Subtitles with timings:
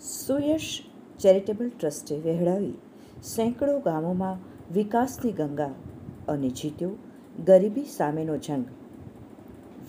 [0.00, 0.82] Suyash
[1.18, 2.72] charitable ટ્રસ્ટે વહેડાવી
[3.22, 4.36] સેંકડો ગામોમાં
[4.74, 5.70] વિકાસની ગંગા
[6.28, 6.90] અને જીત્યો
[7.44, 8.64] ગરીબી સામેનો જંગ.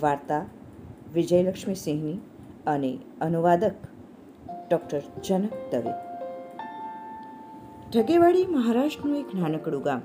[0.01, 0.45] વાર્તા
[1.13, 2.17] વિજયલક્ષ્મી સિંહની
[2.67, 3.71] અને અનુવાદક
[4.71, 5.93] ડૉક્ટર જનક દવે.
[7.95, 10.01] ઢગેવાડી મહારાષ્ટ્રનું એક નાનકડું ગામ.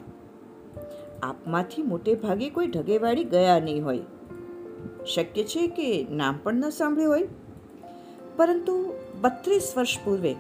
[1.23, 3.99] આપમાંથી મોટે ભાગે કોઈ ઢગેવાડી ગયા નહીં હોય.
[5.15, 7.29] શક્ય છે કે નામ પણ ન સાંભળ્યું હોય.
[8.37, 10.37] પરંતુ બત્રીસ વર્ષ પૂર્વે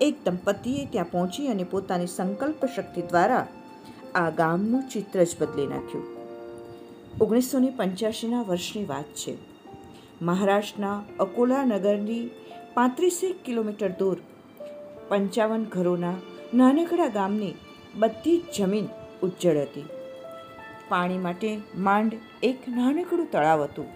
[0.00, 3.46] એક દંપતીએ ત્યાં પહોંચી અને પોતાની સંકલ્પ શક્તિ દ્વારા
[4.14, 6.04] આ ગામનું ચિત્ર જ બદલી નાખ્યું.
[7.20, 9.36] ઓગણીસો ને પંચ્યાસીના વર્ષની વાત છે.
[10.22, 12.30] મહારાષ્ટ્રના અકોલા નગરની
[12.74, 14.18] પાંત્રીસેક કિલોમીટર દૂર
[15.08, 16.14] પંચાવન ઘરોના
[16.54, 17.54] નાનકડા ગામની
[17.94, 18.86] બધી જ જમીન
[19.22, 19.84] ઉજ્જળ હતી.
[20.88, 22.12] પાણી માટે માંડ
[22.42, 23.86] એક નાનકડું તળાવ હતું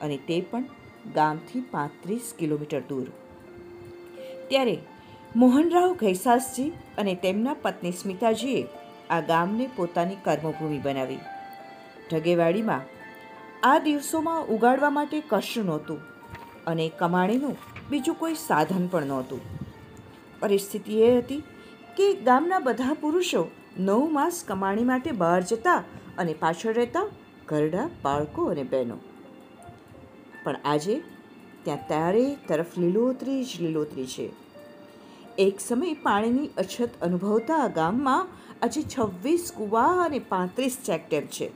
[0.00, 0.64] અને તે પણ
[1.14, 3.06] ગામથી પાંત્રીસ કિલોમીટર દૂર.
[4.50, 4.76] ત્યારે
[5.36, 6.66] મોહનરાવ ઘૈસાસજી
[6.98, 8.60] અને તેમના પત્ની સ્મિતાજીએ
[9.10, 11.22] આ ગામને પોતાની કર્મભૂમિ બનાવી.
[12.10, 12.84] ઢગેવાડીમાં
[13.62, 16.00] આ દિવસોમાં ઉગાડવા માટે કશું નહોતું
[16.66, 17.56] અને કમાણીનું
[17.90, 19.42] બીજું કોઈ સાધન પણ નહોતું.
[20.40, 21.42] પરિસ્થિતિ એ હતી
[21.96, 23.42] કે ગામના બધા પુરુષો
[23.78, 25.80] નવ માસ કમાણી માટે બહાર જતા
[26.18, 27.06] અને પાછળ રહેતા
[27.48, 28.96] ઘરડા, બાળકો અને બહેનો.
[30.44, 30.94] પણ આજે
[31.66, 34.26] ત્યાં તારે તરફ લીલોતરી જ લીલોતરી છે.
[35.38, 38.28] એક સમય પાણીની અછત અનુભવતા ગામમાં
[38.62, 41.48] આજે છવ્વીસ કૂવા અને પાંત્રીસ ચેકડેમ છે.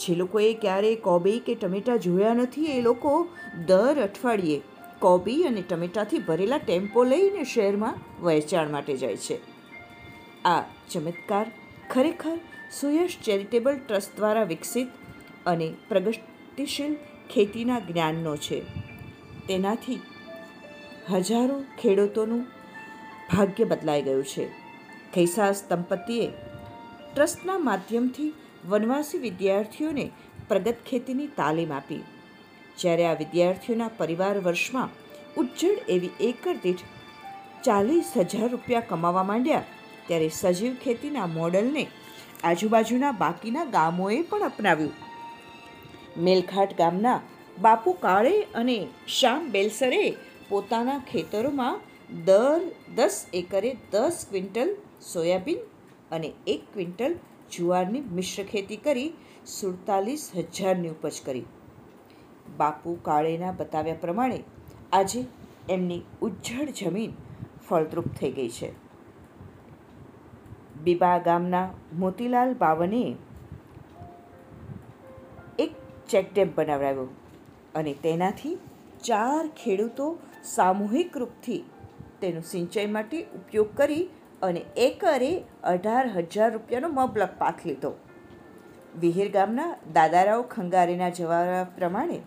[0.00, 3.28] જે લોકોએ ક્યારેય કોબી કે ટમેટાં જોયા નથી એ લોકો
[3.66, 4.60] દર અઠવાડિયે
[5.00, 9.38] કોબી અને ટમેટાથી ભરેલા ટેમ્પો લઈને શહેરમાં વહેંચાણ માટે જાય છે.
[10.44, 11.46] આ ચમત્કાર
[11.90, 12.38] ખરેખર
[12.80, 14.88] સુયશ ચેરિટેબલ ટ્રસ્ટ દ્વારા વિકસિત
[15.46, 16.94] અને પ્રગતિશીલ
[17.30, 18.87] ખેતીના જ્ઞાનનો છે.
[19.48, 20.00] તેનાથી
[21.10, 22.42] હજારો ખેડૂતોનું
[23.30, 24.44] ભાગ્ય બદલાઈ ગયું છે.
[25.14, 26.26] ખૈસાસ દંપતીએ
[27.12, 28.30] ટ્રસ્ટના માધ્યમથી
[28.70, 30.06] વનવાસી વિદ્યાર્થીઓને
[30.48, 32.02] પ્રગત ખેતીની તાલીમ આપી.
[32.78, 34.94] જ્યારે આ વિદ્યાર્થીઓના પરિવાર વર્ષમાં
[35.40, 36.84] ઉજ્જડ એવી એકર દીઠ
[37.66, 39.66] ચાલીસ હજાર રૂપિયા કમાવા માંડ્યા,
[40.06, 41.84] ત્યારે સજીવ ખેતીના મોડલને
[42.44, 44.94] આજુબાજુના બાકીના ગામોએ પણ અપનાવ્યું.
[46.24, 47.18] મેલખાટ ગામના
[47.62, 48.76] બાપુ કાળે અને
[49.08, 50.02] શ્યામ બેલસરે
[50.48, 51.80] પોતાના ખેતરોમાં
[52.24, 52.60] દર
[52.94, 54.70] દસ એકરે દસ ક્વિન્ટલ
[55.12, 55.58] સોયાબીન
[56.10, 57.14] અને એક ક્વિન્ટલ
[57.52, 59.12] જુવારની મિશ્ર ખેતી કરી
[59.46, 61.46] સુડતાલીસ હજારની ઉપજ કરી.
[62.58, 64.40] બાપુ કાળેના બતાવ્યા પ્રમાણે
[64.92, 65.24] આજે
[65.68, 67.12] એમની ઉજ્જડ જમીન
[67.68, 68.72] ફળદ્રુપ થઈ ગઈ છે.
[70.84, 73.16] બીબા ગામના મોતીલાલ બાવને
[75.58, 75.72] એક
[76.08, 77.08] ચેકડેમ બનાવડાવ્યો.
[77.74, 78.54] અને તેનાથી
[79.04, 80.06] ચાર ખેડૂતો
[80.42, 81.64] સામૂહિક રૂપથી
[82.20, 84.04] તેનો સિંચાઈ માટે ઉપયોગ કરી
[84.42, 87.92] અને એકરે અઢાર હજાર રૂપિયાનો મબલક પાક લીધો.
[89.00, 92.20] વિહીર ગામના દાદારાવ ખંગારેના જવાબ પ્રમાણે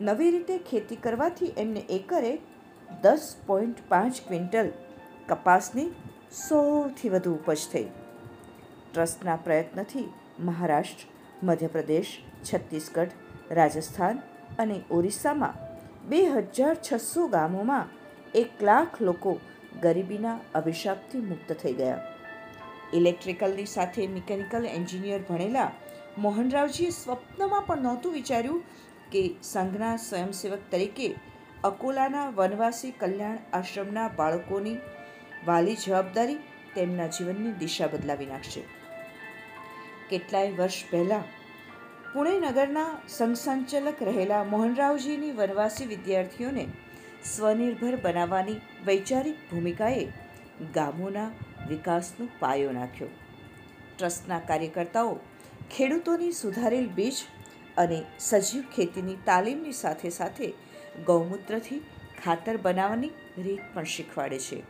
[0.00, 2.32] નવી રીતે ખેતી કરવાથી એમને એકરે
[3.02, 4.70] દસ પોઈન્ટ પાંચ ક્વિન્ટલ
[5.28, 5.88] કપાસની
[6.32, 7.88] સૌથી વધુ ઉપજ થઈ.
[8.92, 10.06] ટ્રસ્ટના પ્રયત્નથી
[10.40, 11.06] મહારાષ્ટ્ર,
[11.42, 12.12] મધ્યપ્રદેશ,
[12.44, 13.12] છત્તીસગઢ,
[13.50, 14.22] રાજસ્થાન
[14.58, 15.54] અને ઓરિસ્સામાં
[16.08, 17.86] બે હજાર છસો ગામોમાં
[18.34, 19.40] એક લાખ લોકો
[19.82, 22.06] ગરીબીના અભિશાપથી મુક્ત થઈ ગયા.
[22.94, 25.70] ઇલેક્ટ્રિકલની સાથે મિકેનિકલ એન્જિનિયર ભણેલા
[26.18, 28.62] મોહનરાવજીએ સ્વપ્નમાં પણ નહોતું વિચાર્યું
[29.12, 31.14] કે સંઘના સ્વયંસેવક તરીકે
[31.64, 34.76] અકોલાના વનવાસી કલ્યાણ આશ્રમના બાળકોની
[35.46, 36.34] વાલી જવાબદારી
[36.74, 38.62] તેમના જીવનની દિશા બદલાવી નાખશે.
[40.10, 41.22] કેટલાય વર્ષ પહેલાં
[42.12, 46.64] પુણે નગરના સંઘસંચાલક રહેલા મોહનરાવજીની વનવાસી વિદ્યાર્થીઓને
[47.24, 48.56] સ્વનિર્ભર બનાવવાની
[48.86, 50.06] વૈચારિક ભૂમિકાએ
[50.76, 51.26] ગામોના
[51.68, 53.10] વિકાસનો પાયો નાખ્યો.
[53.90, 55.12] ટ્રસ્ટના કાર્યકર્તાઓ
[55.74, 57.20] ખેડૂતોની સુધારેલ બીજ
[57.76, 60.50] અને સજીવ ખેતીની તાલીમની સાથે સાથે
[61.06, 61.80] ગૌમૂત્રથી
[62.24, 63.12] ખાતર બનાવવાની
[63.46, 64.60] રીત પણ શીખવાડે છે.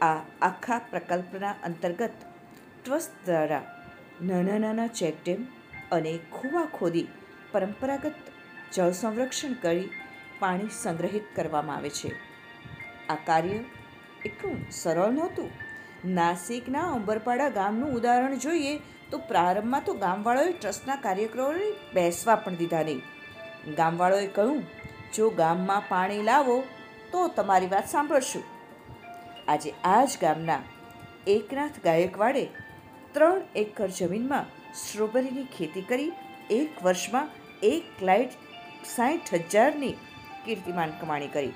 [0.00, 2.28] આ આખા પ્રકલ્પના અંતર્ગત
[2.82, 3.64] ટ્રસ્ટ દ્વારા
[4.22, 5.48] નાના નાના ચેકડેમ
[5.92, 7.08] અને કૂવા ખોદી
[7.52, 8.18] પરંપરાગત
[8.72, 9.90] જળ સંરક્ષણ કરી
[10.38, 12.10] પાણી સંગ્રહિત કરવામાં આવે છે.
[13.08, 13.58] આ કાર્ય
[14.24, 15.50] એટલું સરળ નહોતું.
[16.04, 18.74] નાસિકના અંબરપાડા ગામનું ઉદાહરણ જોઈએ
[19.10, 23.02] તો પ્રારંભમાં તો ગામવાળાઓએ ટ્રસ્ટના કાર્યક્રમોને બેસવા પણ દીધા નહીં.
[23.74, 24.62] ગામવાળાઓએ કહ્યું,
[25.14, 26.64] જો ગામમાં પાણી લાવો,
[27.12, 28.44] તો તમારી વાત સાંભળશું.
[29.48, 30.62] આજે આ જ ગામના
[31.26, 32.44] એકનાથ ગાયકવાડે
[33.12, 36.12] ત્રણ એકર જમીનમાં સ્ટ્રોબેરીની ખેતી કરી
[36.50, 37.28] એક વર્ષમાં
[37.62, 38.30] એક લાઇટ
[38.96, 39.94] સાઠ હજારની
[40.44, 41.52] કીર્તિમાન કમાણી કરી.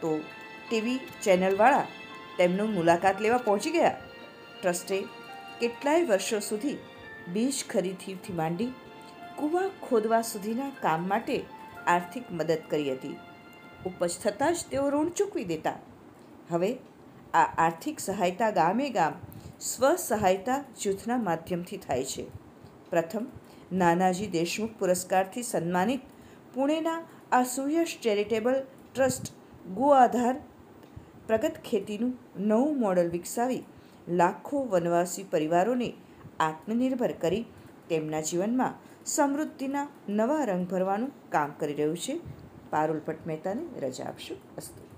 [0.00, 0.20] તો
[0.68, 1.86] ટીવી ચેનલવાળા
[2.38, 3.90] તેમનું મુલાકાત લેવા પહોંચી ગયા.
[4.62, 5.02] ટ્રસ્ટે
[5.60, 6.78] કેટલાય વર્ષો સુધી
[7.28, 8.72] બીજ ખરીદીથી માંડી,
[9.36, 11.44] કૂવા ખોદવા સુધીના કામ માટે
[11.86, 13.16] આર્થિક મદદ કરી હતી.
[13.86, 15.78] ઉપજ થતાં જ તેઓ ઋણ ચૂકવી દેતા.
[16.50, 16.78] હવે
[17.34, 19.12] આ આર્થિક સહાયતા ગામે ગામ
[19.64, 22.26] સ્વ સહાયતા જૂથના માધ્યમથી થાય છે.
[22.90, 23.26] પ્રથમ,
[23.72, 26.00] નાનાજી દેશમુખ પુરસ્કારથી સન્માનિત
[26.54, 27.02] પુણેના
[27.32, 28.62] આ સુયશ ચેરિટેબલ
[28.94, 29.32] ટ્રસ્ટ
[29.68, 30.40] ગો આધાર
[31.26, 33.62] પ્રગત ખેતીનું નવું મોડલ વિકસાવી
[34.08, 35.92] લાખો વનવાસી પરિવારોને
[36.40, 37.44] આત્મનિર્ભર કરી
[37.88, 38.74] તેમના જીવનમાં
[39.06, 42.20] સમૃદ્ધિના નવા રંગ ભરવાનું કામ કરી રહ્યું છે.
[42.70, 44.36] પારુલ ભટ્ટ મહેતાને રજા આપશું.
[44.56, 44.93] અસ્તુ.